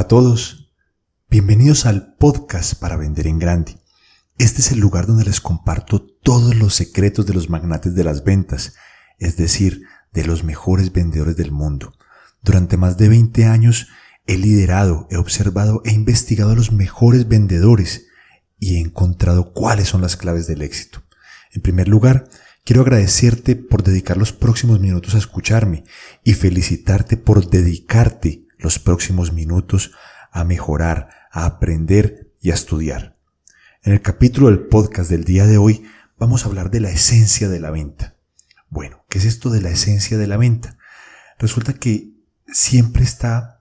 [0.00, 0.72] Hola a todos,
[1.28, 3.76] bienvenidos al podcast para vender en grande.
[4.38, 8.24] Este es el lugar donde les comparto todos los secretos de los magnates de las
[8.24, 8.72] ventas,
[9.18, 11.92] es decir, de los mejores vendedores del mundo.
[12.42, 13.88] Durante más de 20 años
[14.26, 18.06] he liderado, he observado e investigado a los mejores vendedores
[18.58, 21.02] y he encontrado cuáles son las claves del éxito.
[21.52, 22.26] En primer lugar,
[22.64, 25.84] quiero agradecerte por dedicar los próximos minutos a escucharme
[26.24, 29.92] y felicitarte por dedicarte los próximos minutos
[30.30, 33.16] a mejorar, a aprender y a estudiar.
[33.82, 35.84] En el capítulo del podcast del día de hoy
[36.18, 38.16] vamos a hablar de la esencia de la venta.
[38.68, 40.76] Bueno, ¿qué es esto de la esencia de la venta?
[41.38, 42.12] Resulta que
[42.46, 43.60] siempre está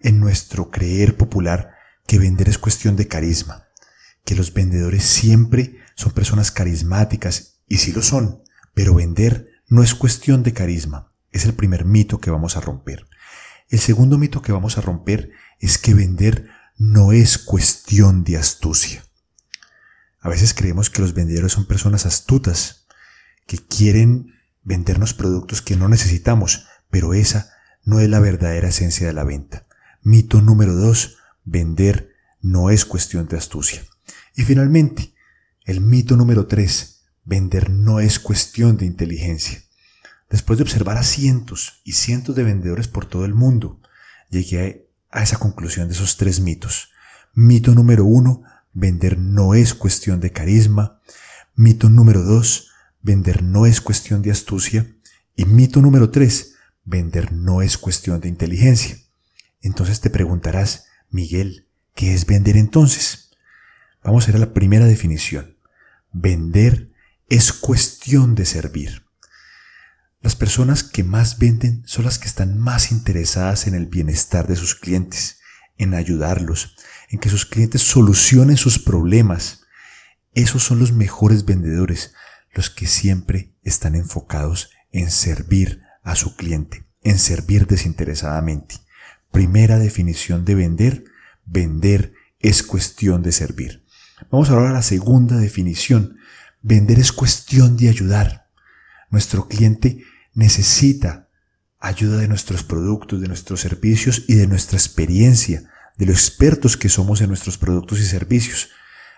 [0.00, 1.74] en nuestro creer popular
[2.06, 3.66] que vender es cuestión de carisma,
[4.24, 8.42] que los vendedores siempre son personas carismáticas, y sí lo son,
[8.74, 13.06] pero vender no es cuestión de carisma, es el primer mito que vamos a romper.
[13.70, 19.04] El segundo mito que vamos a romper es que vender no es cuestión de astucia.
[20.20, 22.86] A veces creemos que los vendedores son personas astutas,
[23.46, 27.52] que quieren vendernos productos que no necesitamos, pero esa
[27.84, 29.66] no es la verdadera esencia de la venta.
[30.02, 32.10] Mito número dos, vender
[32.40, 33.82] no es cuestión de astucia.
[34.34, 35.14] Y finalmente,
[35.64, 39.62] el mito número tres, vender no es cuestión de inteligencia.
[40.30, 43.80] Después de observar a cientos y cientos de vendedores por todo el mundo,
[44.30, 46.90] llegué a esa conclusión de esos tres mitos.
[47.34, 51.00] Mito número uno, vender no es cuestión de carisma.
[51.56, 52.70] Mito número dos,
[53.02, 54.94] vender no es cuestión de astucia.
[55.34, 58.98] Y mito número tres, vender no es cuestión de inteligencia.
[59.60, 63.32] Entonces te preguntarás, Miguel, ¿qué es vender entonces?
[64.04, 65.56] Vamos a ir a la primera definición.
[66.12, 66.92] Vender
[67.28, 69.09] es cuestión de servir.
[70.22, 74.56] Las personas que más venden son las que están más interesadas en el bienestar de
[74.56, 75.38] sus clientes,
[75.78, 76.76] en ayudarlos,
[77.08, 79.62] en que sus clientes solucionen sus problemas.
[80.34, 82.12] Esos son los mejores vendedores,
[82.52, 88.76] los que siempre están enfocados en servir a su cliente, en servir desinteresadamente.
[89.32, 91.04] Primera definición de vender,
[91.46, 93.86] vender es cuestión de servir.
[94.30, 96.18] Vamos ahora a la segunda definición.
[96.60, 98.48] Vender es cuestión de ayudar.
[99.08, 100.04] Nuestro cliente
[100.34, 101.28] necesita
[101.78, 106.88] ayuda de nuestros productos, de nuestros servicios y de nuestra experiencia, de los expertos que
[106.88, 108.70] somos en nuestros productos y servicios.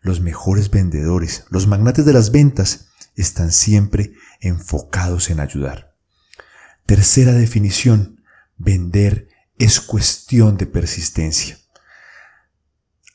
[0.00, 5.96] Los mejores vendedores, los magnates de las ventas, están siempre enfocados en ayudar.
[6.86, 8.22] Tercera definición,
[8.56, 9.28] vender
[9.58, 11.58] es cuestión de persistencia.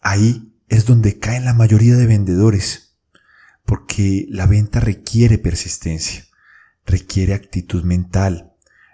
[0.01, 2.97] Ahí es donde caen la mayoría de vendedores,
[3.66, 6.28] porque la venta requiere persistencia
[6.89, 8.53] requiere actitud mental.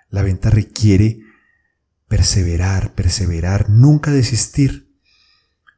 [0.09, 1.19] La venta requiere
[2.07, 4.95] perseverar, perseverar, nunca desistir.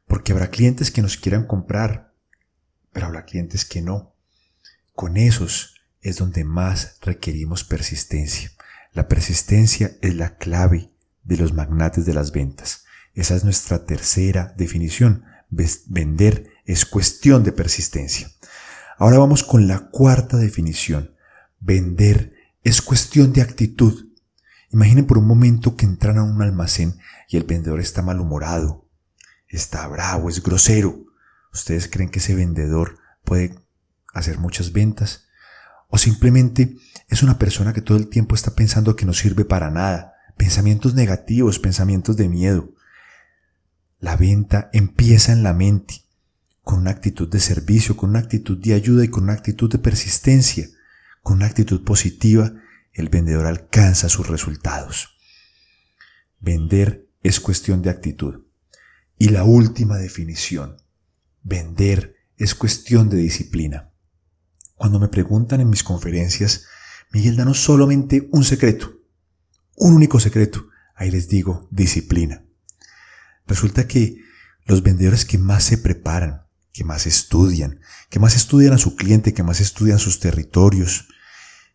[0.06, 2.14] Porque habrá clientes que nos quieran comprar,
[2.92, 4.14] pero habrá clientes que no.
[4.94, 8.50] Con esos es donde más requerimos persistencia.
[8.92, 10.90] La persistencia es la clave
[11.24, 12.84] de los magnates de las ventas.
[13.14, 15.24] Esa es nuestra tercera definición.
[15.50, 18.30] Vender es cuestión de persistencia.
[18.96, 21.14] Ahora vamos con la cuarta definición.
[21.60, 24.08] Vender es cuestión de actitud.
[24.70, 26.98] Imaginen por un momento que entran a un almacén
[27.28, 28.88] y el vendedor está malhumorado,
[29.48, 31.06] está bravo, es grosero.
[31.52, 33.58] ¿Ustedes creen que ese vendedor puede
[34.12, 35.26] hacer muchas ventas?
[35.88, 36.76] ¿O simplemente
[37.08, 40.14] es una persona que todo el tiempo está pensando que no sirve para nada?
[40.36, 42.74] Pensamientos negativos, pensamientos de miedo.
[43.98, 46.02] La venta empieza en la mente,
[46.62, 49.78] con una actitud de servicio, con una actitud de ayuda y con una actitud de
[49.78, 50.68] persistencia.
[51.28, 52.54] Con una actitud positiva,
[52.94, 55.18] el vendedor alcanza sus resultados.
[56.40, 58.46] Vender es cuestión de actitud.
[59.18, 60.78] Y la última definición,
[61.42, 63.90] vender es cuestión de disciplina.
[64.74, 66.64] Cuando me preguntan en mis conferencias,
[67.12, 68.98] Miguel, danos solamente un secreto,
[69.76, 72.42] un único secreto, ahí les digo disciplina.
[73.46, 74.16] Resulta que
[74.64, 79.34] los vendedores que más se preparan, que más estudian, que más estudian a su cliente,
[79.34, 81.08] que más estudian sus territorios,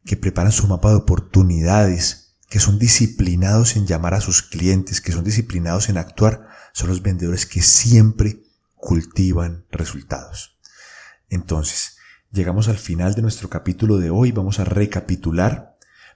[0.05, 5.11] que preparan su mapa de oportunidades, que son disciplinados en llamar a sus clientes, que
[5.11, 8.43] son disciplinados en actuar, son los vendedores que siempre
[8.75, 10.57] cultivan resultados.
[11.29, 11.97] Entonces,
[12.31, 15.75] llegamos al final de nuestro capítulo de hoy, vamos a recapitular.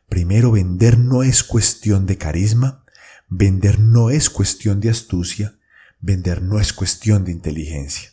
[0.09, 2.83] Primero, vender no es cuestión de carisma,
[3.29, 5.57] vender no es cuestión de astucia,
[5.99, 8.11] vender no es cuestión de inteligencia.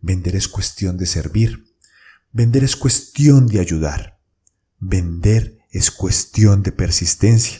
[0.00, 1.64] Vender es cuestión de servir,
[2.32, 4.13] vender es cuestión de ayudar.
[4.86, 7.58] Vender es cuestión de persistencia.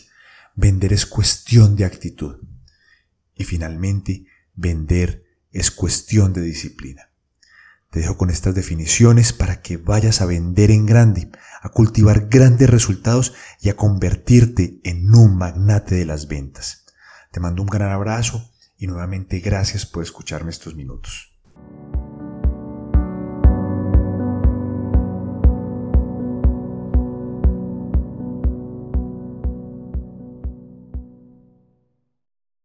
[0.55, 2.37] Vender es cuestión de actitud.
[3.35, 7.09] Y finalmente, vender es cuestión de disciplina.
[7.89, 11.31] Te dejo con estas definiciones para que vayas a vender en grande,
[11.63, 16.85] a cultivar grandes resultados y a convertirte en un magnate de las ventas.
[17.33, 21.34] Te mando un gran abrazo y nuevamente gracias por escucharme estos minutos.